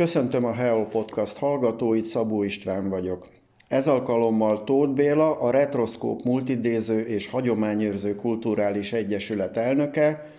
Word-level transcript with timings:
Köszöntöm 0.00 0.44
a 0.44 0.52
Heo 0.52 0.86
Podcast 0.86 1.38
hallgatóit, 1.38 2.04
Szabó 2.04 2.42
István 2.42 2.88
vagyok. 2.88 3.28
Ez 3.68 3.88
alkalommal 3.88 4.64
Tóth 4.64 4.92
Béla, 4.92 5.40
a 5.40 5.50
Retroszkóp 5.50 6.22
Multidéző 6.22 7.00
és 7.00 7.26
Hagyományőrző 7.26 8.14
Kulturális 8.14 8.92
Egyesület 8.92 9.56
elnöke, 9.56 10.30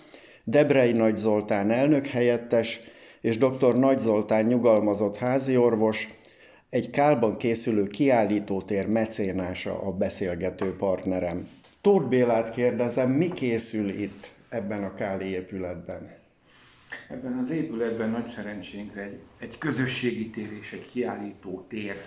Debrei 0.43 0.91
Nagy 0.91 1.15
Zoltán 1.15 1.71
elnök 1.71 2.07
helyettes 2.07 2.79
és 3.21 3.37
dr. 3.37 3.75
Nagy 3.75 3.97
Zoltán 3.97 4.45
nyugalmazott 4.45 5.17
háziorvos, 5.17 6.09
egy 6.69 6.89
kálban 6.89 7.37
készülő 7.37 7.87
kiállítótér 7.87 8.87
mecénása 8.87 9.81
a 9.81 9.91
beszélgető 9.91 10.75
partnerem. 10.75 11.47
Tóth 11.81 12.07
Bélát 12.07 12.49
kérdezem, 12.49 13.09
mi 13.09 13.29
készül 13.29 13.89
itt 13.89 14.33
ebben 14.49 14.83
a 14.83 14.93
káli 14.93 15.25
épületben? 15.25 16.20
Ebben 17.09 17.37
az 17.37 17.49
épületben 17.49 18.09
nagy 18.09 18.25
szerencsénkre 18.25 19.01
egy, 19.01 19.19
egy 19.37 19.57
közösségi 19.57 20.29
tér 20.29 20.51
és 20.51 20.71
egy 20.71 20.85
kiállító 20.91 21.65
tér 21.69 22.01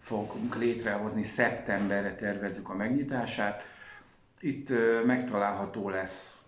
fogunk 0.00 0.56
létrehozni, 0.56 1.22
szeptemberre 1.22 2.14
tervezzük 2.14 2.68
a 2.68 2.74
megnyitását. 2.74 3.64
Itt 4.40 4.72
megtalálható 5.06 5.88
lesz 5.88 6.42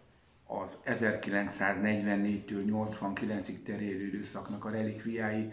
az 0.46 0.78
1944-től 0.86 2.64
89-ig 2.66 3.62
terjedő 3.64 4.06
időszaknak 4.06 4.64
a 4.64 4.70
relikviái, 4.70 5.52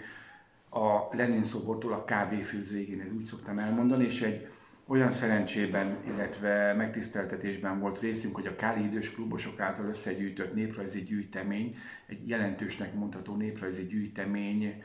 a 0.70 1.16
Lenin 1.16 1.44
szobortól 1.44 1.94
a 1.94 2.06
kávéfőzőig, 2.06 2.90
én 2.90 3.02
ezt 3.02 3.12
úgy 3.12 3.26
szoktam 3.26 3.60
elmondani, 3.60 4.06
és 4.06 4.22
egy 4.22 4.48
olyan 4.92 5.12
szerencsében, 5.12 5.98
illetve 6.08 6.74
megtiszteltetésben 6.74 7.80
volt 7.80 8.00
részünk, 8.00 8.36
hogy 8.36 8.48
a 8.48 8.56
Káli 8.56 8.84
idős 8.84 9.14
klubosok 9.14 9.60
által 9.60 9.86
összegyűjtött 9.86 10.54
néprajzi 10.54 11.04
gyűjtemény, 11.04 11.76
egy 12.06 12.28
jelentősnek 12.28 12.94
mondható 12.94 13.36
néprajzi 13.36 13.86
gyűjtemény 13.86 14.84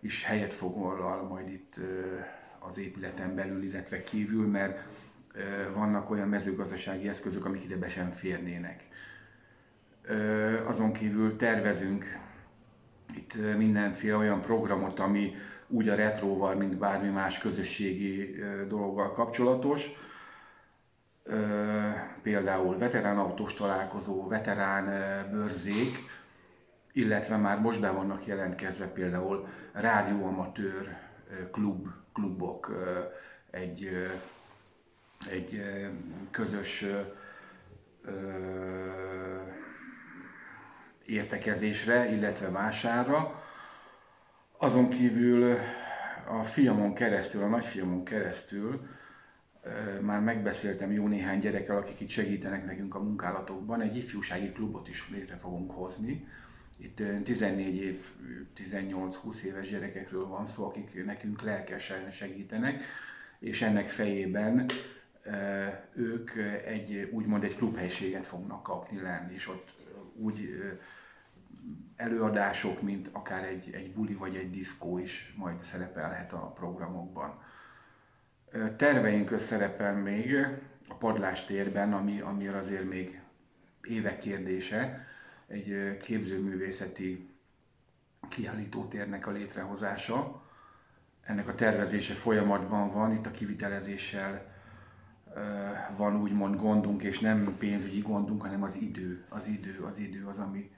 is 0.00 0.24
helyet 0.24 0.52
foglal 0.52 1.22
majd 1.22 1.48
itt 1.48 1.80
az 2.58 2.78
épületen 2.78 3.34
belül, 3.34 3.62
illetve 3.62 4.02
kívül, 4.02 4.46
mert 4.46 4.88
vannak 5.74 6.10
olyan 6.10 6.28
mezőgazdasági 6.28 7.08
eszközök, 7.08 7.44
amik 7.44 7.64
ide 7.64 7.76
be 7.76 7.88
sem 7.88 8.10
férnének. 8.10 8.88
Azon 10.66 10.92
kívül 10.92 11.36
tervezünk 11.36 12.18
itt 13.16 13.56
mindenféle 13.56 14.16
olyan 14.16 14.40
programot, 14.40 14.98
ami 14.98 15.34
úgy 15.68 15.88
a 15.88 15.94
retróval, 15.94 16.54
mint 16.54 16.76
bármi 16.76 17.08
más 17.08 17.38
közösségi 17.38 18.34
dologgal 18.68 19.12
kapcsolatos. 19.12 19.90
Például 22.22 22.78
veterán 22.78 23.18
autós 23.18 23.54
találkozó, 23.54 24.28
veterán 24.28 24.86
bőrzék, 25.30 25.96
illetve 26.92 27.36
már 27.36 27.60
most 27.60 27.80
be 27.80 27.90
vannak 27.90 28.26
jelentkezve 28.26 28.86
például 28.86 29.48
rádióamatőr 29.72 30.96
klub, 31.52 31.88
klubok, 32.12 32.72
egy, 33.50 33.88
egy 35.30 35.62
közös 36.30 36.84
értekezésre, 41.06 42.10
illetve 42.10 42.50
vásárra. 42.50 43.42
Azon 44.60 44.88
kívül 44.88 45.56
a 46.28 46.44
fiamon 46.44 46.94
keresztül, 46.94 47.42
a 47.42 47.48
nagyfiamon 47.48 48.04
keresztül 48.04 48.86
már 50.00 50.20
megbeszéltem 50.20 50.92
jó 50.92 51.06
néhány 51.06 51.40
gyerekkel, 51.40 51.76
akik 51.76 52.00
itt 52.00 52.08
segítenek 52.08 52.64
nekünk 52.64 52.94
a 52.94 53.02
munkálatokban, 53.02 53.80
egy 53.80 53.96
ifjúsági 53.96 54.52
klubot 54.52 54.88
is 54.88 55.10
létre 55.10 55.36
fogunk 55.36 55.70
hozni. 55.70 56.28
Itt 56.76 57.02
14 57.24 57.76
év, 57.76 58.00
18-20 58.56 59.40
éves 59.40 59.68
gyerekekről 59.68 60.26
van 60.26 60.46
szó, 60.46 60.64
akik 60.64 61.04
nekünk 61.04 61.42
lelkesen 61.42 62.10
segítenek, 62.10 62.82
és 63.38 63.62
ennek 63.62 63.88
fejében 63.88 64.66
ők 65.94 66.30
egy, 66.66 67.08
úgymond 67.12 67.44
egy 67.44 67.56
klubhelységet 67.56 68.26
fognak 68.26 68.62
kapni 68.62 69.00
lenni, 69.00 69.34
és 69.34 69.48
ott 69.48 69.68
úgy 70.14 70.48
előadások, 71.96 72.82
mint 72.82 73.08
akár 73.12 73.44
egy, 73.44 73.70
egy 73.72 73.92
buli 73.92 74.14
vagy 74.14 74.36
egy 74.36 74.50
diszkó 74.50 74.98
is 74.98 75.34
majd 75.36 75.62
szerepelhet 75.62 76.32
a 76.32 76.52
programokban. 76.52 77.42
Terveink 78.76 79.38
szerepel 79.38 79.94
még 79.94 80.34
a 80.88 80.94
padlástérben, 80.94 81.92
ami, 81.92 82.20
ami 82.20 82.46
azért 82.46 82.88
még 82.88 83.20
évek 83.82 84.18
kérdése, 84.18 85.06
egy 85.46 85.96
képzőművészeti 86.02 87.28
kiállítótérnek 88.28 89.26
a 89.26 89.30
létrehozása. 89.30 90.42
Ennek 91.22 91.48
a 91.48 91.54
tervezése 91.54 92.14
folyamatban 92.14 92.92
van, 92.92 93.12
itt 93.12 93.26
a 93.26 93.30
kivitelezéssel 93.30 94.56
van 95.96 96.20
úgymond 96.20 96.56
gondunk, 96.56 97.02
és 97.02 97.18
nem 97.18 97.56
pénzügyi 97.58 98.00
gondunk, 98.00 98.42
hanem 98.42 98.62
az 98.62 98.76
idő. 98.76 99.24
Az 99.28 99.46
idő, 99.46 99.78
az 99.90 99.98
idő 99.98 100.26
az, 100.26 100.38
ami 100.38 100.70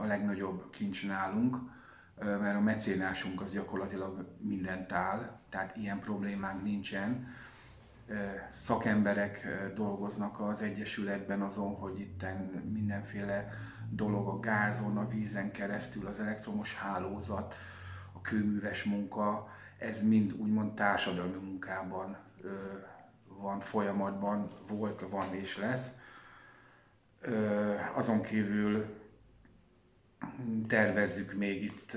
a 0.00 0.04
legnagyobb 0.04 0.70
kincs 0.70 1.06
nálunk, 1.06 1.56
mert 2.18 2.56
a 2.56 2.60
mecénásunk 2.60 3.40
az 3.40 3.52
gyakorlatilag 3.52 4.26
mindent 4.40 4.92
áll, 4.92 5.38
tehát 5.48 5.76
ilyen 5.76 6.00
problémánk 6.00 6.62
nincsen. 6.62 7.26
Szakemberek 8.50 9.46
dolgoznak 9.74 10.40
az 10.40 10.62
Egyesületben 10.62 11.42
azon, 11.42 11.74
hogy 11.74 12.00
itt 12.00 12.24
mindenféle 12.72 13.52
dolog 13.90 14.28
a 14.28 14.40
gázon, 14.40 14.96
a 14.96 15.08
vízen 15.08 15.52
keresztül, 15.52 16.06
az 16.06 16.20
elektromos 16.20 16.74
hálózat, 16.74 17.54
a 18.12 18.20
kőműves 18.20 18.84
munka, 18.84 19.48
ez 19.78 20.02
mind 20.02 20.32
úgymond 20.32 20.74
társadalmi 20.74 21.36
munkában 21.36 22.16
van 23.26 23.60
folyamatban, 23.60 24.44
volt, 24.68 25.04
van 25.10 25.34
és 25.34 25.58
lesz. 25.58 25.98
Azon 27.94 28.22
kívül 28.22 28.97
tervezzük 30.66 31.32
még 31.32 31.62
itt 31.62 31.96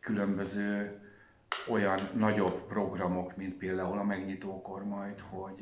különböző 0.00 1.00
olyan 1.68 2.00
nagyobb 2.14 2.66
programok, 2.66 3.36
mint 3.36 3.54
például 3.54 3.98
a 3.98 4.04
megnyitókor 4.04 4.84
majd, 4.84 5.20
hogy 5.20 5.60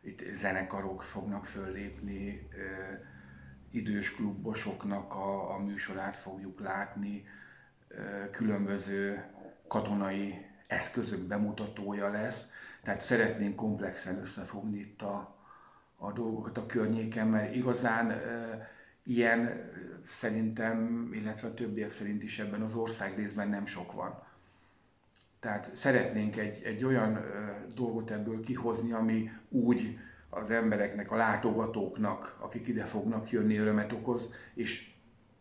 itt 0.00 0.34
zenekarok 0.34 1.02
fognak 1.02 1.46
föllépni, 1.46 2.48
idős 3.70 4.14
klubosoknak 4.14 5.14
a, 5.14 5.54
a 5.54 5.58
műsorát 5.58 6.16
fogjuk 6.16 6.60
látni, 6.60 7.24
különböző 8.30 9.24
katonai 9.68 10.46
eszközök 10.66 11.20
bemutatója 11.20 12.10
lesz, 12.10 12.50
tehát 12.82 13.00
szeretnénk 13.00 13.56
komplexen 13.56 14.18
összefogni 14.20 14.78
itt 14.78 15.02
a, 15.02 15.36
a 15.96 16.12
dolgokat 16.12 16.58
a 16.58 16.66
környéken, 16.66 17.28
mert 17.28 17.54
igazán 17.54 18.20
ilyen 19.04 19.70
szerintem, 20.06 21.08
illetve 21.12 21.48
a 21.48 21.54
többiek 21.54 21.90
szerint 21.90 22.22
is 22.22 22.38
ebben 22.38 22.62
az 22.62 22.74
országrészben 22.74 23.48
nem 23.48 23.66
sok 23.66 23.92
van. 23.92 24.22
Tehát 25.40 25.70
szeretnénk 25.74 26.36
egy, 26.36 26.62
egy 26.62 26.84
olyan 26.84 27.20
dolgot 27.74 28.10
ebből 28.10 28.40
kihozni, 28.40 28.92
ami 28.92 29.30
úgy 29.48 29.98
az 30.28 30.50
embereknek, 30.50 31.10
a 31.10 31.16
látogatóknak, 31.16 32.36
akik 32.40 32.68
ide 32.68 32.84
fognak 32.84 33.30
jönni, 33.30 33.56
örömet 33.56 33.92
okoz, 33.92 34.32
és 34.54 34.92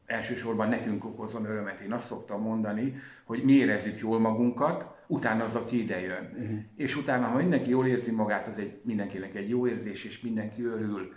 elsősorban 0.05 0.69
nekünk 0.69 1.05
okozon 1.05 1.45
örömet. 1.45 1.79
Én 1.79 1.93
azt 1.93 2.07
szoktam 2.07 2.41
mondani, 2.41 2.95
hogy 3.23 3.43
mi 3.43 3.51
érezzük 3.51 3.99
jól 3.99 4.19
magunkat, 4.19 5.03
utána 5.07 5.43
az, 5.43 5.55
aki 5.55 5.81
ide 5.81 5.99
jön. 5.99 6.29
Uh-huh. 6.39 6.59
És 6.75 6.95
utána, 6.95 7.27
ha 7.27 7.37
mindenki 7.37 7.69
jól 7.69 7.87
érzi 7.87 8.11
magát, 8.11 8.47
az 8.47 8.57
egy, 8.57 8.79
mindenkinek 8.83 9.35
egy 9.35 9.49
jó 9.49 9.67
érzés, 9.67 10.03
és 10.03 10.21
mindenki 10.21 10.63
örül 10.63 11.13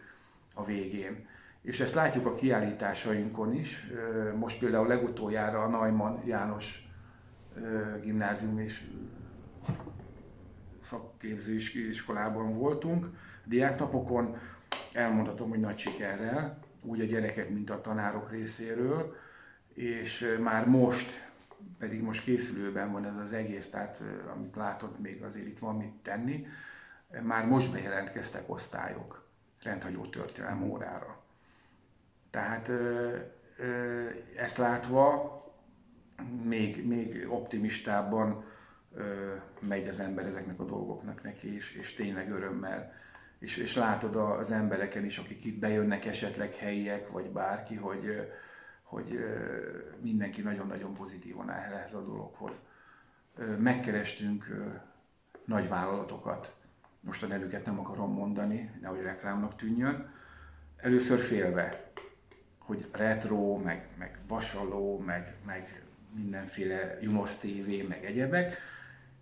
a 0.54 0.64
végén. 0.64 1.26
És 1.66 1.80
ezt 1.80 1.94
látjuk 1.94 2.26
a 2.26 2.34
kiállításainkon 2.34 3.52
is. 3.52 3.86
Most 4.36 4.58
például 4.58 4.86
legutoljára 4.86 5.62
a 5.62 5.68
Neumann 5.68 6.26
János 6.26 6.88
gimnázium 8.02 8.58
és 8.58 8.84
szakképző 10.82 11.54
iskolában 11.88 12.58
voltunk, 12.58 13.06
diáknapokon. 13.44 14.36
Elmondhatom, 14.92 15.48
hogy 15.48 15.60
nagy 15.60 15.78
sikerrel, 15.78 16.58
úgy 16.82 17.00
a 17.00 17.04
gyerekek, 17.04 17.50
mint 17.50 17.70
a 17.70 17.80
tanárok 17.80 18.30
részéről, 18.30 19.16
és 19.74 20.36
már 20.40 20.66
most, 20.66 21.30
pedig 21.78 22.02
most 22.02 22.24
készülőben 22.24 22.92
van 22.92 23.04
ez 23.04 23.16
az 23.16 23.32
egész, 23.32 23.70
tehát 23.70 24.02
amit 24.34 24.56
látod, 24.56 25.00
még 25.00 25.22
azért 25.22 25.46
itt 25.46 25.58
van 25.58 25.76
mit 25.76 25.94
tenni, 26.02 26.46
már 27.22 27.46
most 27.46 27.72
bejelentkeztek 27.72 28.50
osztályok 28.50 29.26
rendhagyó 29.62 30.06
történelem 30.06 30.62
órára. 30.62 31.24
Tehát 32.36 32.70
ezt 34.36 34.56
látva 34.56 35.38
még, 36.42 36.86
még 36.86 37.26
optimistábban 37.30 38.44
megy 39.68 39.88
az 39.88 40.00
ember 40.00 40.26
ezeknek 40.26 40.60
a 40.60 40.64
dolgoknak 40.64 41.22
neki, 41.22 41.54
és, 41.54 41.74
és 41.74 41.94
tényleg 41.94 42.30
örömmel. 42.30 42.92
És, 43.38 43.56
és 43.56 43.74
látod 43.74 44.16
az 44.16 44.50
embereken 44.50 45.04
is, 45.04 45.18
akik 45.18 45.44
itt 45.44 45.58
bejönnek 45.58 46.04
esetleg 46.04 46.54
helyiek, 46.54 47.08
vagy 47.08 47.30
bárki, 47.30 47.74
hogy, 47.74 48.32
hogy 48.82 49.18
mindenki 50.00 50.42
nagyon-nagyon 50.42 50.94
pozitívan 50.94 51.50
áll 51.50 51.72
ehhez 51.72 51.94
a 51.94 52.04
dologhoz. 52.04 52.60
Megkerestünk 53.58 54.46
nagy 55.44 55.68
vállalatokat, 55.68 56.56
most 57.00 57.22
a 57.22 57.26
nevüket 57.26 57.64
nem 57.64 57.78
akarom 57.78 58.12
mondani, 58.12 58.70
nehogy 58.80 59.02
reklámnak 59.02 59.56
tűnjön, 59.56 60.10
először 60.76 61.20
félve, 61.20 61.85
hogy 62.66 62.86
retro, 62.92 63.56
meg, 63.56 63.88
meg 63.98 64.18
vasaló, 64.28 64.98
meg, 64.98 65.34
meg 65.44 65.82
mindenféle 66.14 66.98
Junos 67.00 67.36
TV, 67.36 67.88
meg 67.88 68.04
egyebek, 68.04 68.58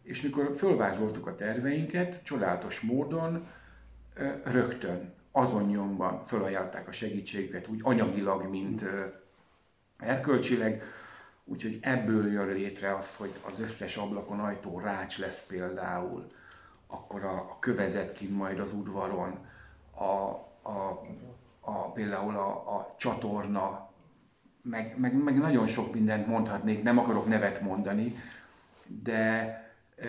és 0.02 0.20
mikor 0.20 0.55
fölvázoltuk 0.56 1.26
a 1.26 1.35
terveinket, 1.35 2.23
csodálatos 2.23 2.81
módon 2.81 3.46
rögtön, 4.44 5.12
azon 5.32 5.67
nyomban 5.67 6.25
fölajánlották 6.26 6.88
a 6.88 6.93
segítségüket, 6.93 7.69
úgy 7.69 7.81
anyagilag, 7.82 8.49
mint 8.49 8.85
erkölcsileg, 9.99 10.82
úgyhogy 11.44 11.79
ebből 11.81 12.32
jön 12.32 12.49
létre 12.49 12.97
az, 12.97 13.17
hogy 13.17 13.31
az 13.52 13.61
összes 13.61 13.97
ablakon 13.97 14.40
ajtó 14.40 14.81
rács 14.81 15.19
lesz 15.19 15.47
például, 15.47 16.32
akkor 16.87 17.25
a, 17.25 17.37
a 17.37 17.56
kövezet 17.61 18.12
kint 18.12 18.37
majd 18.37 18.58
az 18.58 18.73
udvaron, 18.73 19.47
a, 19.94 20.02
a, 20.70 21.06
a, 21.64 21.93
például 21.93 22.37
a, 22.37 22.76
a 22.76 22.94
csatorna, 22.99 23.93
meg, 24.62 24.94
meg, 24.99 25.22
meg 25.22 25.38
nagyon 25.38 25.66
sok 25.66 25.94
mindent 25.94 26.26
mondhatnék, 26.26 26.82
nem 26.82 26.99
akarok 26.99 27.26
nevet 27.26 27.61
mondani, 27.61 28.14
de 29.02 29.58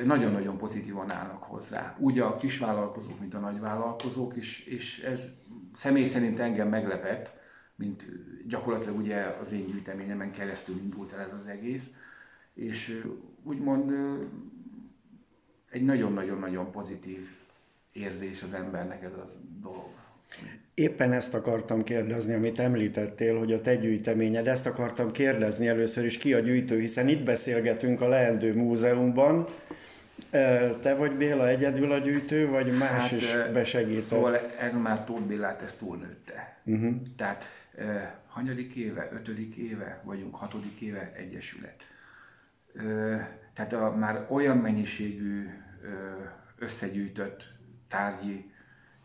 nagyon-nagyon 0.03 0.57
pozitívan 0.57 1.11
állnak 1.11 1.43
hozzá. 1.43 1.95
Úgy 1.99 2.19
a 2.19 2.37
kisvállalkozók, 2.37 3.19
mint 3.19 3.33
a 3.33 3.39
nagyvállalkozók 3.39 4.35
is, 4.35 4.59
és 4.59 4.99
ez 4.99 5.31
személy 5.73 6.05
szerint 6.05 6.39
engem 6.39 6.69
meglepett, 6.69 7.33
mint 7.75 8.05
gyakorlatilag 8.47 8.97
ugye 8.97 9.35
az 9.39 9.51
én 9.51 9.65
gyűjteményemen 9.65 10.31
keresztül 10.31 10.75
indult 10.77 11.13
el 11.13 11.19
ez 11.19 11.33
az 11.39 11.47
egész, 11.47 11.89
és 12.53 13.05
úgymond 13.43 13.91
egy 15.69 15.83
nagyon-nagyon-nagyon 15.83 16.71
pozitív 16.71 17.29
érzés 17.91 18.43
az 18.43 18.53
embernek 18.53 19.03
ez 19.03 19.13
a 19.13 19.25
dolog. 19.61 20.04
Éppen 20.73 21.11
ezt 21.13 21.33
akartam 21.33 21.83
kérdezni, 21.83 22.33
amit 22.33 22.59
említettél, 22.59 23.37
hogy 23.37 23.53
a 23.53 23.61
te 23.61 23.75
gyűjteményed, 23.75 24.47
ezt 24.47 24.65
akartam 24.65 25.11
kérdezni 25.11 25.67
először 25.67 26.05
is, 26.05 26.17
ki 26.17 26.33
a 26.33 26.39
gyűjtő, 26.39 26.79
hiszen 26.79 27.07
itt 27.07 27.23
beszélgetünk 27.23 28.01
a 28.01 28.07
Leendő 28.07 28.53
Múzeumban. 28.53 29.47
Te 30.81 30.95
vagy 30.97 31.11
Béla 31.11 31.47
egyedül 31.47 31.91
a 31.91 31.97
gyűjtő, 31.97 32.49
vagy 32.49 32.77
más 32.77 33.09
hát, 33.09 33.11
is 33.11 33.35
besegített? 33.53 34.03
Szóval 34.03 34.35
ez 34.59 34.73
már 34.73 35.03
Tóth 35.03 35.23
Bélát 35.23 35.61
ezt 35.61 35.77
túlnőtte. 35.77 36.57
Uh-huh. 36.65 36.95
Tehát 37.15 37.43
hanyadik 38.27 38.75
éve, 38.75 39.09
ötödik 39.13 39.55
éve 39.55 40.01
vagyunk, 40.03 40.35
hatodik 40.35 40.81
éve 40.81 41.11
egyesület. 41.15 41.87
Tehát 43.53 43.73
a, 43.73 43.95
már 43.95 44.25
olyan 44.29 44.57
mennyiségű 44.57 45.49
összegyűjtött 46.57 47.43
tárgyi 47.87 48.53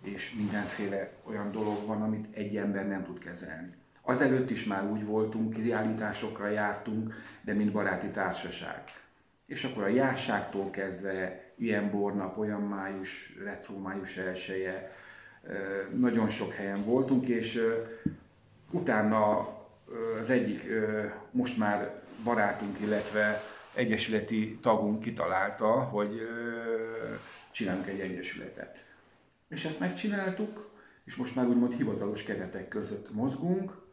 és 0.03 0.35
mindenféle 0.37 1.11
olyan 1.23 1.53
dolog 1.53 1.87
van, 1.87 2.03
amit 2.03 2.37
egy 2.37 2.57
ember 2.57 2.87
nem 2.87 3.05
tud 3.05 3.19
kezelni. 3.19 3.75
Azelőtt 4.03 4.51
is 4.51 4.65
már 4.65 4.91
úgy 4.91 5.05
voltunk, 5.05 5.55
kiállításokra 5.55 6.49
jártunk, 6.49 7.15
de 7.41 7.53
mint 7.53 7.73
baráti 7.73 8.11
társaság. 8.11 8.83
És 9.47 9.65
akkor 9.65 9.83
a 9.83 9.89
járságtól 9.89 10.71
kezdve 10.71 11.45
ilyen 11.57 11.91
bornap, 11.91 12.39
olyan 12.39 12.61
május, 12.61 13.37
retro 13.45 13.79
május 13.79 14.17
elsője, 14.17 14.93
nagyon 15.97 16.29
sok 16.29 16.53
helyen 16.53 16.85
voltunk, 16.85 17.29
és 17.29 17.61
utána 18.71 19.49
az 20.21 20.31
egyik 20.31 20.67
most 21.31 21.59
már 21.59 22.03
barátunk, 22.25 22.81
illetve 22.81 23.41
egyesületi 23.75 24.59
tagunk 24.63 25.01
kitalálta, 25.01 25.71
hogy 25.71 26.29
csinálunk 27.51 27.87
egy 27.89 28.01
egyesületet. 28.01 28.85
És 29.51 29.65
ezt 29.65 29.81
megcsináltuk, 29.81 30.71
és 31.05 31.17
most 31.17 31.35
már 31.35 31.47
úgymond 31.47 31.73
hivatalos 31.73 32.23
keretek 32.23 32.69
között 32.69 33.13
mozgunk, 33.13 33.89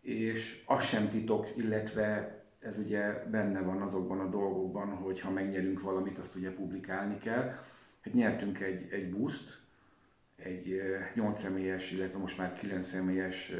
és 0.00 0.62
az 0.66 0.84
sem 0.84 1.08
titok, 1.08 1.56
illetve 1.56 2.38
ez 2.60 2.78
ugye 2.78 3.24
benne 3.30 3.60
van 3.60 3.82
azokban 3.82 4.20
a 4.20 4.28
dolgokban, 4.28 4.88
hogy 4.88 5.20
ha 5.20 5.30
megnyerünk 5.30 5.80
valamit, 5.80 6.18
azt 6.18 6.34
ugye 6.34 6.50
publikálni 6.54 7.18
kell. 7.18 7.54
Hát 8.00 8.14
nyertünk 8.14 8.60
egy, 8.60 8.86
egy 8.90 9.10
buszt, 9.10 9.58
egy 10.36 10.82
8 11.14 11.40
személyes, 11.40 11.90
illetve 11.90 12.18
most 12.18 12.38
már 12.38 12.52
9 12.52 12.86
személyes 12.86 13.52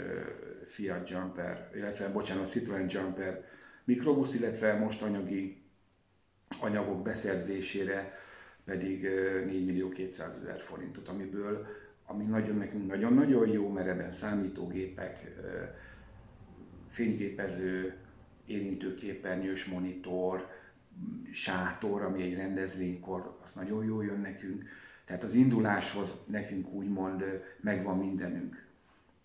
Fiat 0.64 1.10
Jumper, 1.10 1.70
illetve 1.74 2.08
bocsánat, 2.08 2.50
Citroen 2.50 2.86
Jumper 2.88 3.44
mikrobuszt, 3.84 4.34
illetve 4.34 4.74
most 4.74 5.02
anyagi 5.02 5.62
anyagok 6.60 7.02
beszerzésére 7.02 8.18
pedig 8.70 9.02
4 9.46 9.64
millió 9.66 9.88
200 9.88 10.36
ezer 10.36 10.60
forintot, 10.60 11.08
amiből, 11.08 11.66
ami 12.06 12.24
nagyon 12.24 12.56
nekünk 12.56 12.86
nagyon-nagyon 12.86 13.48
jó, 13.48 13.68
mert 13.68 13.88
ebben 13.88 14.10
számítógépek, 14.10 15.24
fényképező, 16.88 17.94
érintőképernyős 18.46 19.64
monitor, 19.64 20.48
sátor, 21.30 22.02
ami 22.02 22.22
egy 22.22 22.34
rendezvénykor, 22.34 23.38
az 23.42 23.52
nagyon 23.52 23.84
jó 23.84 24.02
jön 24.02 24.20
nekünk. 24.20 24.64
Tehát 25.04 25.22
az 25.22 25.34
induláshoz 25.34 26.16
nekünk 26.26 26.72
úgymond 26.72 27.24
megvan 27.60 27.98
mindenünk. 27.98 28.64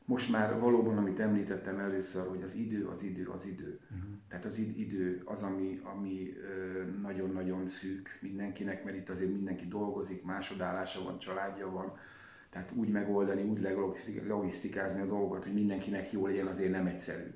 Most 0.06 0.32
már 0.32 0.60
valóban, 0.60 0.98
amit 0.98 1.20
említettem 1.20 1.80
először, 1.80 2.28
hogy 2.28 2.44
az 2.44 2.56
idő, 2.56 2.88
az 2.88 3.04
idő, 3.04 3.28
az 3.28 3.46
idő. 3.46 3.80
Uh-huh. 3.84 4.10
Tehát 4.28 4.46
az 4.46 4.58
idő 4.58 5.22
az, 5.26 5.42
ami, 5.42 5.82
ami 5.84 6.34
nagyon-nagyon 7.02 7.68
szűk 7.68 8.18
mindenkinek, 8.22 8.84
mert 8.84 8.98
itt 8.98 9.10
azért 9.10 9.32
mindenki 9.32 9.68
dolgozik, 9.68 10.26
másodállása 10.26 11.04
van, 11.04 11.20
családja 11.20 11.70
van. 11.72 11.98
Tehát 12.50 12.72
úgy 12.76 12.90
megoldani, 12.90 13.44
úgy 13.44 13.68
logisztikázni 14.28 15.02
a 15.02 15.06
dolgokat, 15.06 15.44
hogy 15.44 15.54
mindenkinek 15.54 16.12
jó 16.12 16.28
legyen, 16.28 16.48
azért 16.48 16.72
nem 16.72 16.86
egyszerű. 16.86 17.34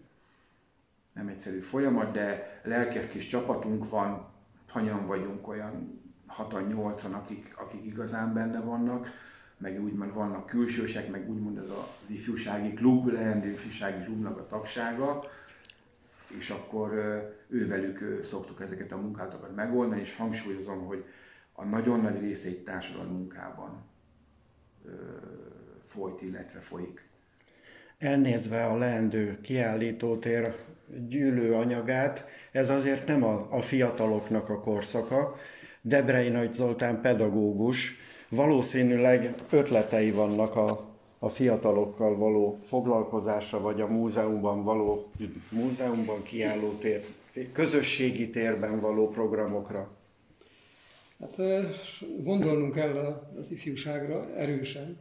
Nem 1.13 1.27
egyszerű 1.27 1.59
folyamat, 1.59 2.11
de 2.11 2.59
lelkes 2.63 3.07
kis 3.07 3.27
csapatunk 3.27 3.89
van, 3.89 4.27
hanyan 4.67 5.05
vagyunk, 5.05 5.47
olyan 5.47 6.01
6-8-an, 6.37 7.13
akik, 7.13 7.53
akik 7.57 7.85
igazán 7.85 8.33
benne 8.33 8.59
vannak 8.59 9.07
meg 9.59 9.83
úgymond 9.83 10.13
vannak 10.13 10.45
külsősek, 10.45 11.09
meg 11.11 11.29
úgymond 11.29 11.57
ez 11.57 11.69
az 11.69 12.09
ifjúsági 12.09 12.73
klub, 12.73 13.07
leendő 13.07 13.49
ifjúsági 13.49 14.03
klubnak 14.03 14.37
a 14.37 14.47
tagsága, 14.47 15.23
és 16.37 16.49
akkor 16.49 16.93
ővelük 17.47 18.23
szoktuk 18.23 18.61
ezeket 18.61 18.91
a 18.91 18.97
munkátokat 18.97 19.55
megoldani, 19.55 20.01
és 20.01 20.15
hangsúlyozom, 20.15 20.85
hogy 20.85 21.05
a 21.53 21.63
nagyon 21.63 21.99
nagy 21.99 22.19
része 22.19 22.47
egy 22.47 22.63
társadalmi 22.63 23.11
munkában 23.11 23.83
folyt, 25.85 26.21
illetve 26.21 26.59
folyik. 26.59 27.07
Elnézve 27.97 28.65
a 28.65 28.77
leendő 28.77 29.37
kiállítótér 29.41 30.55
gyűlő 31.07 31.53
anyagát, 31.53 32.25
ez 32.51 32.69
azért 32.69 33.07
nem 33.07 33.23
a, 33.23 33.47
a 33.51 33.61
fiataloknak 33.61 34.49
a 34.49 34.59
korszaka. 34.59 35.35
Debrei 35.81 36.29
Nagy 36.29 36.51
Zoltán 36.51 37.01
pedagógus 37.01 37.97
valószínűleg 38.29 39.35
ötletei 39.51 40.11
vannak 40.11 40.55
a, 40.55 40.87
a 41.19 41.29
fiatalokkal 41.29 42.15
való 42.15 42.59
foglalkozásra, 42.67 43.59
vagy 43.59 43.81
a 43.81 43.87
múzeumban 43.87 44.63
való, 44.63 45.11
múzeumban 45.49 46.23
kiálló 46.23 46.71
tér, 46.71 47.05
közösségi 47.51 48.29
térben 48.29 48.79
való 48.79 49.09
programokra? 49.09 49.89
Hát 51.19 51.35
gondolnunk 52.23 52.73
kell 52.73 53.23
az 53.37 53.51
ifjúságra 53.51 54.35
erősen, 54.35 54.99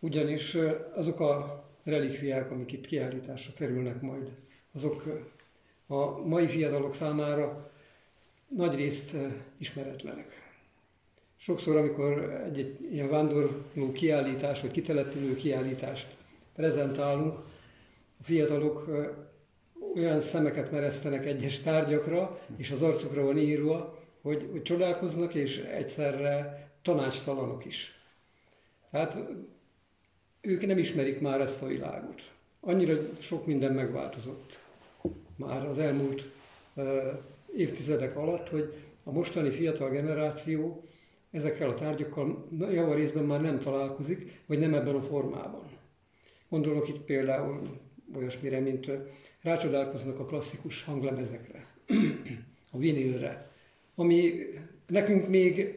ugyanis 0.00 0.56
azok 0.94 1.20
a 1.20 1.64
relikviák, 1.84 2.50
amik 2.50 2.72
itt 2.72 2.86
kiállításra 2.86 3.52
kerülnek 3.56 4.00
majd, 4.00 4.30
azok 4.74 5.22
a 5.86 6.26
mai 6.26 6.46
fiatalok 6.46 6.94
számára 6.94 7.70
nagy 8.48 8.74
részt 8.74 9.14
ismeretlenek. 9.58 10.53
Sokszor, 11.36 11.76
amikor 11.76 12.42
egy-egy 12.44 12.92
ilyen 12.92 13.08
vándorló 13.08 13.92
kiállítás, 13.92 14.60
vagy 14.60 14.70
kitelepülő 14.70 15.34
kiállítást 15.34 16.16
prezentálunk, 16.54 17.38
a 18.20 18.22
fiatalok 18.22 18.88
olyan 19.94 20.20
szemeket 20.20 20.70
meresztenek 20.70 21.26
egyes 21.26 21.58
tárgyakra, 21.58 22.40
és 22.56 22.70
az 22.70 22.82
arcukra 22.82 23.24
van 23.24 23.38
írva, 23.38 23.98
hogy, 24.22 24.48
hogy 24.50 24.62
csodálkoznak, 24.62 25.34
és 25.34 25.58
egyszerre 25.58 26.68
tanácstalanok 26.82 27.64
is. 27.64 27.98
Tehát 28.90 29.18
ők 30.40 30.66
nem 30.66 30.78
ismerik 30.78 31.20
már 31.20 31.40
ezt 31.40 31.62
a 31.62 31.66
világot. 31.66 32.22
Annyira 32.60 32.96
sok 33.18 33.46
minden 33.46 33.72
megváltozott 33.72 34.58
már 35.36 35.66
az 35.66 35.78
elmúlt 35.78 36.30
uh, 36.74 36.84
évtizedek 37.56 38.16
alatt, 38.16 38.48
hogy 38.48 38.74
a 39.04 39.12
mostani 39.12 39.50
fiatal 39.50 39.90
generáció 39.90 40.84
ezekkel 41.34 41.68
a 41.68 41.74
tárgyakkal 41.74 42.48
javarészben 42.58 43.24
már 43.24 43.40
nem 43.40 43.58
találkozik, 43.58 44.42
vagy 44.46 44.58
nem 44.58 44.74
ebben 44.74 44.94
a 44.94 45.02
formában. 45.02 45.62
Gondolok 46.48 46.88
itt 46.88 47.00
például 47.00 47.60
olyasmire, 48.16 48.60
mint 48.60 48.90
rácsodálkoznak 49.42 50.18
a 50.18 50.24
klasszikus 50.24 50.82
hanglemezekre, 50.82 51.66
a 52.70 52.78
vinilre, 52.78 53.50
ami 53.94 54.32
nekünk 54.86 55.28
még 55.28 55.74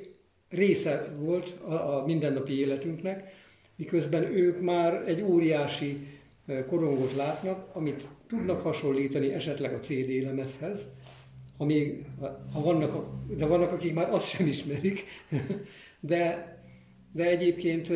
része 0.50 1.16
volt 1.20 1.50
a, 1.50 1.74
a 1.74 2.06
mindennapi 2.06 2.60
életünknek, 2.60 3.32
miközben 3.76 4.24
ők 4.24 4.62
már 4.62 5.08
egy 5.08 5.22
óriási 5.22 6.08
korongot 6.68 7.16
látnak, 7.16 7.76
amit 7.76 8.08
tudnak 8.28 8.62
hasonlítani 8.62 9.34
esetleg 9.34 9.74
a 9.74 9.80
CD 9.80 10.24
lemezhez, 10.24 10.86
ami, 11.58 12.06
ha 12.54 12.62
vannak, 12.62 13.06
de 13.28 13.46
vannak, 13.46 13.72
akik 13.72 13.94
már 13.94 14.14
azt 14.14 14.28
sem 14.28 14.48
ismerik, 14.48 15.04
de, 16.00 16.52
de 17.12 17.26
egyébként 17.26 17.92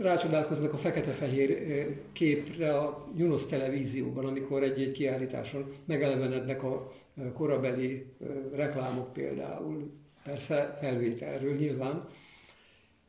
rácsodálkoznak 0.00 0.72
a 0.72 0.76
fekete-fehér 0.76 1.88
képre 2.12 2.78
a 2.78 3.08
Junos 3.16 3.46
televízióban, 3.46 4.26
amikor 4.26 4.62
egy-egy 4.62 4.92
kiállításon 4.92 5.72
megelevenednek 5.84 6.62
a 6.62 6.92
korabeli 7.34 8.06
reklámok 8.52 9.12
például, 9.12 9.90
persze 10.24 10.78
felvételről 10.80 11.54
nyilván, 11.54 12.08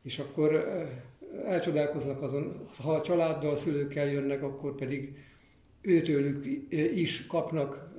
és 0.01 0.19
akkor 0.19 0.77
elcsodálkoznak 1.45 2.21
azon, 2.21 2.63
ha 2.83 2.93
a 2.93 3.01
családdal, 3.01 3.57
szülőkkel 3.57 4.07
jönnek, 4.07 4.43
akkor 4.43 4.75
pedig 4.75 5.17
őtőlük 5.81 6.45
is 6.95 7.27
kapnak 7.27 7.93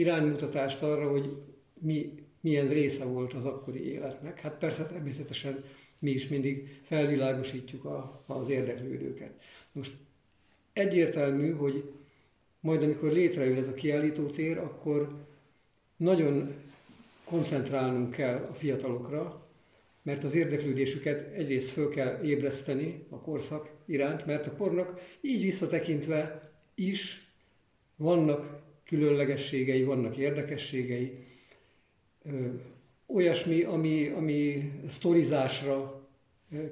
iránymutatást 0.00 0.82
arra, 0.82 1.10
hogy 1.10 1.36
mi, 1.78 2.14
milyen 2.40 2.68
része 2.68 3.04
volt 3.04 3.32
az 3.32 3.44
akkori 3.44 3.90
életnek. 3.92 4.40
Hát 4.40 4.58
persze 4.58 4.86
természetesen 4.86 5.64
mi 5.98 6.10
is 6.10 6.28
mindig 6.28 6.80
felvilágosítjuk 6.82 7.84
a, 7.84 8.24
az 8.26 8.48
érdeklődőket. 8.48 9.32
Most 9.72 9.92
egyértelmű, 10.72 11.50
hogy 11.50 11.92
majd 12.60 12.82
amikor 12.82 13.12
létrejön 13.12 13.56
ez 13.56 13.68
a 13.68 13.74
kiállítótér, 13.74 14.58
akkor 14.58 15.26
nagyon 15.96 16.54
koncentrálnunk 17.24 18.10
kell 18.10 18.48
a 18.50 18.54
fiatalokra, 18.54 19.48
mert 20.02 20.24
az 20.24 20.34
érdeklődésüket 20.34 21.34
egyrészt 21.34 21.70
föl 21.70 21.88
kell 21.88 22.22
ébreszteni 22.22 23.06
a 23.08 23.20
korszak 23.20 23.70
iránt, 23.86 24.26
mert 24.26 24.46
a 24.46 24.50
pornak 24.50 25.00
így 25.20 25.42
visszatekintve 25.42 26.50
is 26.74 27.28
vannak 27.96 28.62
különlegességei, 28.90 29.84
vannak 29.84 30.16
érdekességei, 30.16 31.18
olyasmi, 33.06 33.62
ami, 33.62 34.08
ami 34.08 34.72
sztorizásra 34.88 36.08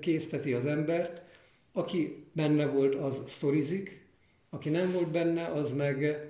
készteti 0.01 0.53
az 0.53 0.67
embert. 0.67 1.23
Aki 1.73 2.25
benne 2.33 2.67
volt, 2.67 2.95
az 2.95 3.23
sztorizik, 3.27 4.07
aki 4.51 4.69
nem 4.69 4.93
volt 4.93 5.11
benne, 5.11 5.47
az 5.47 5.73
meg 5.73 6.27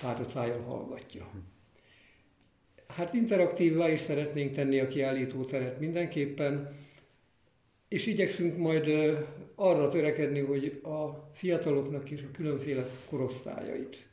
tárcájjal 0.00 0.60
hallgatja. 0.60 1.30
Hát 2.86 3.14
interaktívvá 3.14 3.90
is 3.90 4.00
szeretnénk 4.00 4.52
tenni 4.52 4.78
a 4.78 4.88
kiállítóteret 4.88 5.80
mindenképpen, 5.80 6.76
és 7.88 8.06
igyekszünk 8.06 8.56
majd 8.56 8.86
arra 9.54 9.88
törekedni, 9.88 10.40
hogy 10.40 10.80
a 10.82 11.30
fiataloknak 11.32 12.10
is 12.10 12.22
a 12.22 12.30
különféle 12.32 12.86
korosztályait 13.08 14.10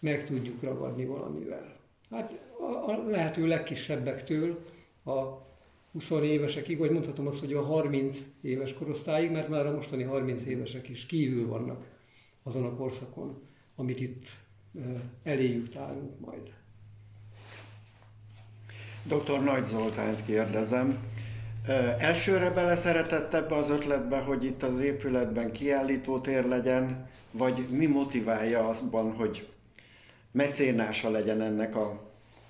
meg 0.00 0.26
tudjuk 0.26 0.62
ragadni 0.62 1.04
valamivel. 1.04 1.76
Hát 2.10 2.38
a, 2.58 2.90
a 2.90 3.08
lehető 3.08 3.46
legkisebbektől 3.46 4.64
a 5.04 5.44
20 5.92 6.10
évesekig, 6.10 6.78
vagy 6.78 6.90
mondhatom 6.90 7.26
azt, 7.26 7.40
hogy 7.40 7.52
a 7.52 7.62
30 7.62 8.18
éves 8.40 8.74
korosztályig, 8.74 9.30
mert 9.30 9.48
már 9.48 9.66
a 9.66 9.74
mostani 9.74 10.02
30 10.02 10.44
évesek 10.44 10.88
is 10.88 11.06
kívül 11.06 11.48
vannak 11.48 11.84
azon 12.42 12.64
a 12.64 12.74
korszakon, 12.74 13.42
amit 13.76 14.00
itt 14.00 14.24
eléjük 15.22 15.68
tárunk 15.68 16.20
majd. 16.20 16.52
Dr. 19.02 19.42
Nagy 19.42 19.64
Zoltánt 19.64 20.24
kérdezem. 20.24 20.98
Elsőre 21.98 22.50
beleszeretett 22.50 23.34
ebbe 23.34 23.54
az 23.54 23.70
ötletbe, 23.70 24.18
hogy 24.18 24.44
itt 24.44 24.62
az 24.62 24.80
épületben 24.80 25.52
kiállítótér 25.52 26.44
legyen, 26.44 27.08
vagy 27.30 27.66
mi 27.70 27.86
motiválja 27.86 28.68
azban, 28.68 29.12
hogy 29.12 29.48
mecénása 30.36 31.10
legyen 31.10 31.40
ennek 31.40 31.76
a 31.76 32.00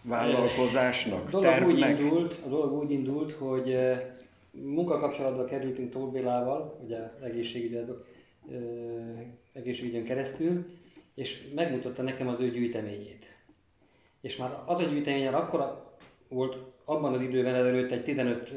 vállalkozásnak, 0.03 1.27
a 1.27 1.31
dolog 1.31 1.47
tervnek? 1.47 1.95
Úgy 1.95 2.01
indult, 2.01 2.39
a 2.45 2.49
dolog 2.49 2.73
úgy 2.73 2.91
indult, 2.91 3.33
hogy 3.33 3.79
munkakapcsolatba 4.51 5.45
kerültünk 5.45 5.91
Tóth 5.91 6.13
Bélával, 6.13 6.81
ugye 6.85 6.99
egészségügyön, 7.23 8.05
egészségügyön 9.53 10.05
keresztül, 10.05 10.67
és 11.15 11.49
megmutatta 11.55 12.03
nekem 12.03 12.29
az 12.29 12.41
ő 12.41 12.51
gyűjteményét. 12.51 13.37
És 14.21 14.37
már 14.37 14.51
az 14.67 14.81
a 14.81 14.85
gyűjtemény 14.85 15.27
akkor 15.27 15.85
volt 16.29 16.57
abban 16.85 17.13
az 17.13 17.21
időben 17.21 17.55
ezelőtt 17.55 17.91
egy 17.91 18.05
15, 18.05 18.53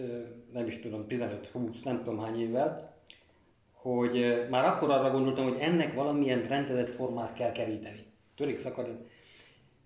nem 0.53 0.67
is 0.67 0.79
tudom, 0.79 1.05
15-20, 1.09 1.83
nem 1.83 1.98
tudom 1.98 2.19
hány 2.19 2.41
évvel, 2.41 2.98
hogy 3.71 4.45
már 4.50 4.65
akkor 4.65 4.89
arra 4.89 5.12
gondoltam, 5.12 5.43
hogy 5.43 5.57
ennek 5.59 5.93
valamilyen 5.93 6.48
rendezett 6.48 6.89
formát 6.89 7.33
kell 7.33 7.51
keríteni. 7.51 8.00
Törik 8.36 8.57
szakadni. 8.57 8.95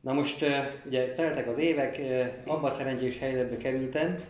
Na 0.03 0.13
most 0.13 0.45
ugye 0.85 1.13
teltek 1.13 1.47
az 1.47 1.57
évek, 1.57 2.01
abban 2.45 2.63
a 2.63 2.69
szerencsés 2.69 3.17
helyzetbe 3.17 3.57
kerültem, 3.57 4.23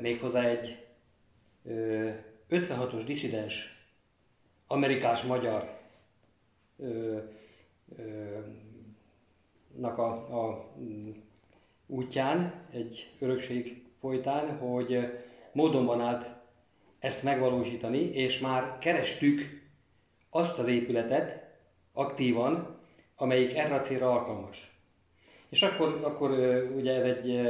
méghozzá 0.00 0.42
egy 0.44 0.86
56-os 2.50 3.02
diszidens 3.06 3.84
amerikás-magyar 4.66 5.78
nak 9.76 9.98
a, 9.98 10.10
a 10.46 10.74
útján, 11.86 12.64
egy 12.70 13.10
örökség 13.18 13.84
folytán, 14.00 14.58
hogy 14.58 14.98
módon 15.52 15.84
van 15.84 16.00
állt 16.00 16.26
ezt 16.98 17.22
megvalósítani, 17.22 17.98
és 17.98 18.38
már 18.38 18.78
kerestük 18.78 19.40
azt 20.30 20.58
az 20.58 20.68
épületet 20.68 21.56
aktívan, 21.92 22.77
amelyik 23.18 23.56
erre 23.56 23.74
a 23.74 23.80
célra 23.80 24.10
alkalmas. 24.10 24.72
És 25.48 25.62
akkor, 25.62 26.00
akkor 26.02 26.30
ugye 26.76 26.94
ez 26.94 27.04
egy 27.04 27.40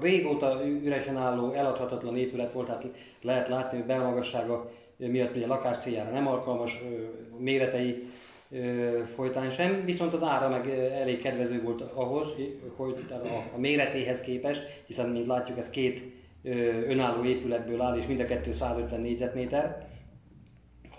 régóta 0.00 0.66
üresen 0.66 1.16
álló, 1.16 1.52
eladhatatlan 1.52 2.16
épület 2.16 2.52
volt, 2.52 2.66
tehát 2.66 2.86
lehet 3.22 3.48
látni, 3.48 3.78
hogy 3.78 3.86
belmagassága 3.86 4.70
miatt 4.96 5.36
ugye 5.36 5.46
lakás 5.46 5.78
céljára 5.78 6.10
nem 6.10 6.26
alkalmas, 6.26 6.82
méretei 7.38 8.08
folytán 9.14 9.50
sem, 9.50 9.84
viszont 9.84 10.14
az 10.14 10.22
ára 10.22 10.48
meg 10.48 10.68
elég 11.00 11.22
kedvező 11.22 11.62
volt 11.62 11.80
ahhoz, 11.80 12.28
hogy 12.76 13.04
a, 13.54 13.58
méretéhez 13.58 14.20
képest, 14.20 14.82
hiszen 14.86 15.08
mint 15.08 15.26
látjuk 15.26 15.58
ez 15.58 15.70
két 15.70 16.02
önálló 16.86 17.24
épületből 17.24 17.80
áll, 17.80 17.96
és 17.96 18.06
mind 18.06 18.20
a 18.20 18.24
kettő 18.24 18.54
150 18.54 19.00
négyzetméter, 19.00 19.88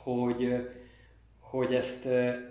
hogy, 0.04 0.68
hogy 1.50 1.74
ezt 1.74 2.06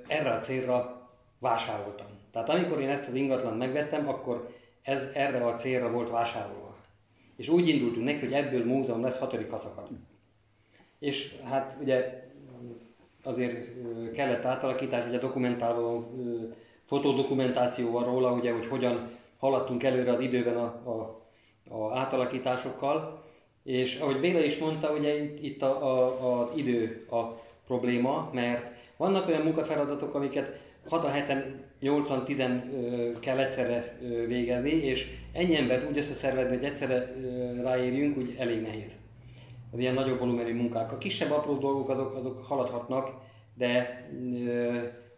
erre 0.07 0.31
a 0.31 0.39
célra 0.39 1.09
vásároltam. 1.39 2.07
Tehát 2.33 2.49
amikor 2.49 2.81
én 2.81 2.89
ezt 2.89 3.09
az 3.09 3.15
ingatlan 3.15 3.57
megvettem, 3.57 4.09
akkor 4.09 4.49
ez 4.83 5.03
erre 5.15 5.47
a 5.47 5.55
célra 5.55 5.91
volt 5.91 6.11
vásárolva. 6.11 6.77
És 7.37 7.49
úgy 7.49 7.69
indultunk 7.69 8.05
neki, 8.05 8.19
hogy 8.19 8.33
ebből 8.33 8.65
múzeum 8.65 9.03
lesz 9.03 9.19
hatodik 9.19 9.51
haszakad. 9.51 9.89
És 10.99 11.37
hát 11.45 11.77
ugye 11.81 12.25
azért 13.23 13.67
kellett 14.13 14.45
átalakítás, 14.45 15.07
ugye 15.07 15.19
dokumentáló 15.19 16.11
fotodokumentáció 16.85 17.91
van 17.91 18.05
róla, 18.05 18.33
ugye, 18.33 18.53
hogy 18.53 18.67
hogyan 18.67 19.11
haladtunk 19.39 19.83
előre 19.83 20.13
az 20.13 20.21
időben 20.21 20.57
a, 20.57 20.65
a, 20.65 21.21
a 21.69 21.99
átalakításokkal, 21.99 23.25
és 23.63 24.01
ahogy 24.01 24.21
Béla 24.21 24.41
is 24.41 24.59
mondta, 24.59 24.93
ugye 24.93 25.23
itt, 25.23 25.43
itt 25.43 25.63
a, 25.63 25.87
a, 25.87 26.41
a 26.41 26.53
idő 26.55 27.07
a 27.11 27.23
probléma, 27.67 28.31
mert 28.33 28.76
vannak 28.97 29.29
olyan 29.29 29.43
munkafeladatok, 29.43 30.15
amiket 30.15 30.61
6 30.89 31.05
a 31.05 31.09
heten 31.09 31.65
80-10 31.83 33.17
kell 33.21 33.39
egyszerre 33.39 33.99
végezni, 34.27 34.71
és 34.71 35.09
ennyi 35.33 35.57
embert 35.57 35.89
úgy 35.89 35.99
összeszervezni, 35.99 36.57
hogy 36.57 36.65
egyszerre 36.65 37.15
ráérjünk, 37.63 38.17
úgy 38.17 38.35
elég 38.39 38.63
nehéz 38.63 38.93
az 39.73 39.79
ilyen 39.79 39.95
nagyobb 39.95 40.19
volumenű 40.19 40.55
munkák. 40.55 40.93
A 40.93 40.99
kisebb 40.99 41.31
apró 41.31 41.55
dolgok 41.55 41.89
azok, 41.89 42.15
azok 42.15 42.45
haladhatnak, 42.45 43.11
de 43.55 44.05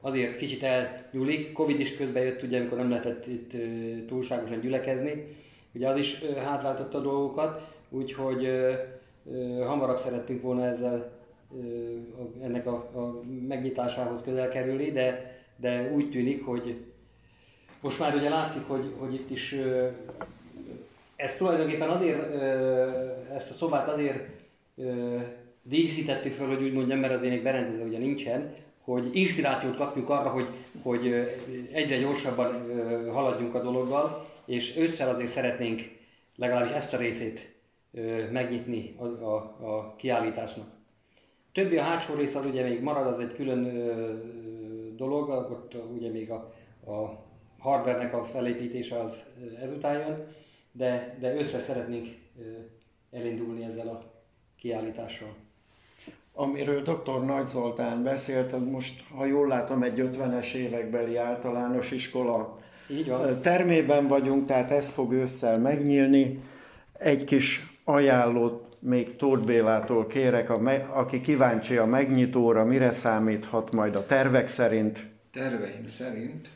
azért 0.01 0.37
kicsit 0.37 0.63
elnyúlik. 0.63 1.53
Covid 1.53 1.81
is 1.81 1.97
közben 1.97 2.23
jött, 2.23 2.43
ugye, 2.43 2.59
amikor 2.59 2.79
nem 2.79 2.91
lehetett 2.91 3.27
itt 3.27 3.53
túlságosan 4.07 4.61
gyülekezni. 4.61 5.37
Ugye 5.75 5.89
az 5.89 5.97
is 5.97 6.25
hátráltatta 6.37 6.99
a 6.99 7.03
dolgokat, 7.03 7.69
úgyhogy 7.91 8.49
hamarabb 9.67 9.99
szerettünk 9.99 10.43
volna 10.43 10.67
ezzel 10.67 11.18
ennek 12.43 12.67
a, 12.67 12.75
a 12.75 13.23
megnyitásához 13.49 14.23
közel 14.23 14.49
kerülni, 14.49 14.91
de, 14.91 15.37
de 15.57 15.93
úgy 15.93 16.11
tűnik, 16.11 16.45
hogy 16.45 16.85
most 17.81 17.99
már 17.99 18.15
ugye 18.15 18.29
látszik, 18.29 18.63
hogy, 18.67 18.95
hogy 18.99 19.15
itt 19.15 19.31
is 19.31 19.57
ez 21.17 21.37
tulajdonképpen 21.37 21.91
azért, 21.91 22.35
ezt 23.35 23.51
a 23.51 23.55
szobát 23.55 23.89
azért 23.89 24.29
díszítettük 25.63 26.33
fel, 26.33 26.47
hogy 26.47 26.63
úgy 26.63 26.73
mondjam, 26.73 26.99
mert 26.99 27.15
az 27.15 27.23
ének 27.23 27.43
berendező 27.43 27.85
ugye 27.85 27.99
nincsen, 27.99 28.55
hogy 28.81 29.09
inspirációt 29.13 29.77
kapjuk 29.77 30.11
arra, 30.11 30.29
hogy, 30.29 30.47
hogy 30.83 31.07
egyre 31.73 31.99
gyorsabban 31.99 32.53
haladjunk 33.13 33.55
a 33.55 33.63
dologgal, 33.63 34.27
és 34.45 34.77
ősszel 34.77 35.15
azért 35.15 35.31
szeretnénk 35.31 35.81
legalábbis 36.37 36.73
ezt 36.73 36.95
a 36.95 36.97
részét 36.97 37.55
megnyitni 38.31 38.95
a, 38.97 39.05
a, 39.05 39.35
a 39.61 39.95
kiállításnak. 39.97 40.78
Többi 41.53 41.77
a 41.77 41.83
hátsó 41.83 42.15
rész 42.15 42.35
az 42.35 42.47
ugye 42.47 42.63
még 42.63 42.81
marad, 42.81 43.07
az 43.07 43.19
egy 43.19 43.35
külön 43.35 43.65
ö, 43.65 44.13
dolog, 44.97 45.29
ott 45.29 45.77
ugye 45.97 46.11
még 46.11 46.31
a, 46.31 46.55
a 46.87 47.27
hardvernek 47.59 48.15
a 48.15 48.25
felépítése 48.25 49.01
az 49.01 49.25
ezután 49.63 49.99
jön, 49.99 50.27
de, 50.73 51.17
de 51.21 51.35
össze 51.35 51.59
szeretnénk 51.59 52.07
elindulni 53.11 53.65
ezzel 53.65 53.89
a 53.89 54.03
kiállítással. 54.59 55.35
Amiről 56.35 56.83
dr. 56.83 57.25
Nagy 57.25 57.47
Zoltán 57.47 58.03
beszélt, 58.03 58.71
most, 58.71 59.05
ha 59.17 59.25
jól 59.25 59.47
látom, 59.47 59.83
egy 59.83 60.01
50-es 60.01 60.53
évekbeli 60.53 61.17
általános 61.17 61.91
iskola 61.91 62.59
Így 62.91 63.09
van. 63.09 63.41
termében 63.41 64.07
vagyunk, 64.07 64.47
tehát 64.47 64.71
ez 64.71 64.91
fog 64.91 65.13
ősszel 65.13 65.59
megnyílni. 65.59 66.39
Egy 66.93 67.25
kis 67.25 67.78
ajánlót 67.89 68.77
még 68.81 69.17
Tóth 69.17 69.45
Bélától 69.45 70.07
kérek, 70.07 70.51
aki 70.91 71.21
kíváncsi 71.21 71.77
a 71.77 71.85
megnyitóra, 71.85 72.65
mire 72.65 72.91
számíthat 72.91 73.73
majd 73.73 73.95
a 73.97 74.07
tervek 74.07 74.49
szerint? 74.49 75.07
Terveink 75.31 75.89
szerint 75.89 76.49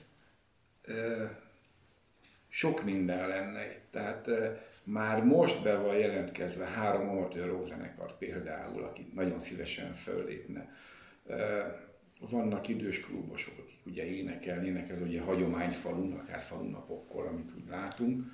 sok 2.48 2.84
minden 2.84 3.28
lenne 3.28 3.64
itt. 3.64 3.80
Tehát 3.90 4.30
már 4.84 5.24
most 5.24 5.62
be 5.62 5.76
van 5.76 5.96
jelentkezve 5.96 6.64
három 6.64 7.08
amatőr 7.08 7.46
rockzenekar 7.46 8.18
például, 8.18 8.84
aki 8.84 9.10
nagyon 9.14 9.38
szívesen 9.38 9.92
föllépne. 9.92 10.68
Vannak 12.30 12.68
idős 12.68 13.00
klubosok, 13.00 13.54
akik 13.58 13.80
ugye 13.86 14.04
énekelnének, 14.04 14.90
ez 14.90 15.00
ugye 15.00 15.20
hagyományfalun, 15.20 16.12
akár 16.12 16.40
falunapokkor, 16.40 17.26
amit 17.26 17.50
úgy 17.56 17.68
látunk. 17.70 18.24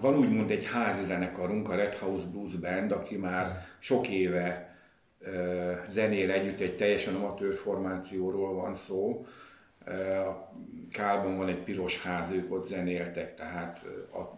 Van 0.00 0.16
úgymond 0.16 0.50
egy 0.50 0.64
házi 0.64 1.02
zenekarunk, 1.02 1.68
a 1.68 1.74
Red 1.74 1.94
House 1.94 2.26
Blues 2.32 2.56
Band, 2.56 2.92
aki 2.92 3.16
már 3.16 3.66
sok 3.78 4.08
éve 4.08 4.76
zenél 5.88 6.30
együtt, 6.30 6.60
egy 6.60 6.76
teljesen 6.76 7.14
amatőr 7.14 7.54
formációról 7.54 8.54
van 8.54 8.74
szó, 8.74 9.26
Kálban 10.90 11.36
van 11.36 11.48
egy 11.48 11.62
piros 11.62 12.02
ház, 12.02 12.30
ők 12.30 12.52
ott 12.52 12.62
zenéltek, 12.62 13.34
tehát 13.34 13.86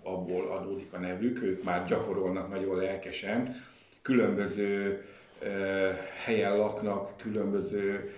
abból 0.03 0.51
adódik 0.51 0.93
a 0.93 0.99
nevük, 0.99 1.43
ők 1.43 1.65
már 1.65 1.87
gyakorolnak 1.87 2.49
nagyon 2.49 2.77
lelkesen. 2.77 3.55
Különböző 4.03 5.03
helyen 6.25 6.57
laknak, 6.57 7.17
különböző 7.17 8.15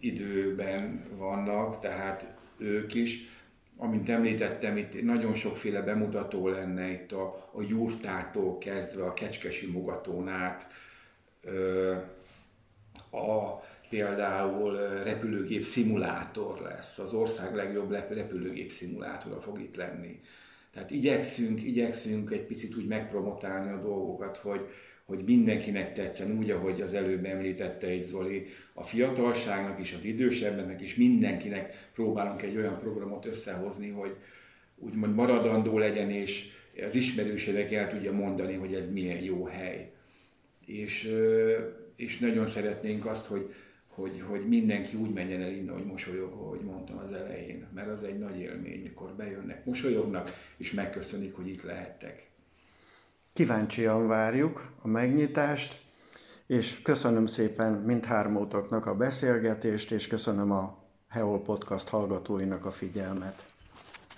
időben 0.00 1.04
vannak, 1.16 1.80
tehát 1.80 2.26
ők 2.58 2.94
is. 2.94 3.28
Amint 3.82 4.08
említettem, 4.08 4.76
itt 4.76 5.02
nagyon 5.02 5.34
sokféle 5.34 5.82
bemutató 5.82 6.48
lenne 6.48 6.90
itt 6.90 7.12
a, 7.12 7.50
a 7.52 7.62
jurtától 7.62 8.58
kezdve 8.58 9.04
a 9.04 9.12
kecskesi 9.12 9.70
mugatón 9.70 10.28
át, 10.28 10.66
a 13.10 13.60
például 13.88 14.76
repülőgép 15.02 15.64
szimulátor 15.64 16.60
lesz, 16.60 16.98
az 16.98 17.12
ország 17.12 17.54
legjobb 17.54 17.90
repülőgép 17.90 18.70
szimulátora 18.70 19.40
fog 19.40 19.60
itt 19.60 19.76
lenni. 19.76 20.20
Tehát 20.72 20.90
igyekszünk, 20.90 21.62
igyekszünk 21.62 22.30
egy 22.30 22.46
picit 22.46 22.76
úgy 22.76 22.86
megpromotálni 22.86 23.72
a 23.72 23.80
dolgokat, 23.80 24.36
hogy, 24.36 24.68
hogy 25.10 25.24
mindenkinek 25.26 25.92
tetszen, 25.92 26.38
úgy, 26.38 26.50
ahogy 26.50 26.80
az 26.80 26.94
előbb 26.94 27.24
említette 27.24 27.86
egy 27.86 28.04
Zoli, 28.04 28.46
a 28.72 28.84
fiatalságnak 28.84 29.80
is, 29.80 29.92
az 29.92 30.04
idősebbnek 30.04 30.80
is, 30.80 30.94
mindenkinek 30.94 31.90
próbálunk 31.94 32.42
egy 32.42 32.56
olyan 32.56 32.78
programot 32.78 33.26
összehozni, 33.26 33.88
hogy 33.88 34.16
úgymond 34.76 35.14
maradandó 35.14 35.78
legyen, 35.78 36.10
és 36.10 36.50
az 36.86 36.94
ismerősének 36.94 37.72
el 37.72 37.88
tudja 37.88 38.12
mondani, 38.12 38.54
hogy 38.54 38.74
ez 38.74 38.92
milyen 38.92 39.22
jó 39.22 39.44
hely. 39.44 39.92
És, 40.66 41.14
és 41.96 42.18
nagyon 42.18 42.46
szeretnénk 42.46 43.06
azt, 43.06 43.26
hogy, 43.26 43.52
hogy, 43.86 44.22
hogy 44.28 44.48
mindenki 44.48 44.96
úgy 44.96 45.10
menjen 45.12 45.42
el 45.42 45.52
innen, 45.52 45.74
hogy 45.74 45.86
mosolyog, 45.86 46.32
ahogy 46.32 46.60
mondtam 46.60 46.98
az 46.98 47.12
elején, 47.12 47.66
mert 47.74 47.88
az 47.88 48.02
egy 48.02 48.18
nagy 48.18 48.38
élmény, 48.40 48.80
amikor 48.80 49.14
bejönnek, 49.16 49.64
mosolyognak, 49.64 50.30
és 50.56 50.72
megköszönik, 50.72 51.34
hogy 51.34 51.48
itt 51.48 51.62
lehettek. 51.62 52.28
Kíváncsian 53.40 54.06
várjuk 54.06 54.72
a 54.82 54.88
megnyitást, 54.88 55.80
és 56.46 56.82
köszönöm 56.82 57.26
szépen 57.26 57.72
mindhármótoknak 57.72 58.86
a 58.86 58.94
beszélgetést, 58.94 59.90
és 59.90 60.06
köszönöm 60.06 60.50
a 60.50 60.78
Heol 61.08 61.42
Podcast 61.42 61.88
hallgatóinak 61.88 62.64
a 62.64 62.70
figyelmet. 62.70 63.44